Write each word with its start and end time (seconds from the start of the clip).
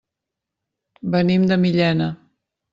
Venim 1.17 1.47
de 1.53 1.61
Millena. 1.67 2.11